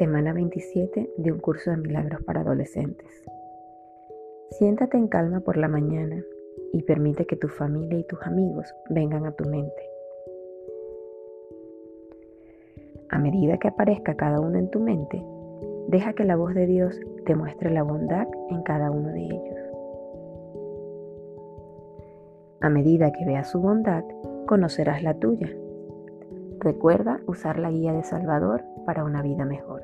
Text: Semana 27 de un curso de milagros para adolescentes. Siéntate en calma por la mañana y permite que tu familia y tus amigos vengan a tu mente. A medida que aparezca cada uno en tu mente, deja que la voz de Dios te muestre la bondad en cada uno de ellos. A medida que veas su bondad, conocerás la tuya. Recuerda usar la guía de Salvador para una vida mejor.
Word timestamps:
Semana 0.00 0.32
27 0.32 1.12
de 1.18 1.30
un 1.30 1.40
curso 1.40 1.70
de 1.70 1.76
milagros 1.76 2.22
para 2.22 2.40
adolescentes. 2.40 3.22
Siéntate 4.52 4.96
en 4.96 5.08
calma 5.08 5.40
por 5.40 5.58
la 5.58 5.68
mañana 5.68 6.24
y 6.72 6.84
permite 6.84 7.26
que 7.26 7.36
tu 7.36 7.48
familia 7.48 7.98
y 7.98 8.04
tus 8.04 8.18
amigos 8.22 8.74
vengan 8.88 9.26
a 9.26 9.32
tu 9.32 9.46
mente. 9.46 9.82
A 13.10 13.18
medida 13.18 13.58
que 13.58 13.68
aparezca 13.68 14.16
cada 14.16 14.40
uno 14.40 14.58
en 14.58 14.70
tu 14.70 14.80
mente, 14.80 15.22
deja 15.88 16.14
que 16.14 16.24
la 16.24 16.36
voz 16.36 16.54
de 16.54 16.64
Dios 16.64 16.98
te 17.26 17.34
muestre 17.34 17.70
la 17.70 17.82
bondad 17.82 18.26
en 18.48 18.62
cada 18.62 18.90
uno 18.90 19.10
de 19.10 19.20
ellos. 19.20 19.58
A 22.62 22.70
medida 22.70 23.12
que 23.12 23.26
veas 23.26 23.50
su 23.50 23.60
bondad, 23.60 24.04
conocerás 24.46 25.02
la 25.02 25.12
tuya. 25.12 25.50
Recuerda 26.62 27.20
usar 27.26 27.58
la 27.58 27.70
guía 27.70 27.94
de 27.94 28.04
Salvador 28.04 28.62
para 28.84 29.02
una 29.02 29.22
vida 29.22 29.46
mejor. 29.46 29.82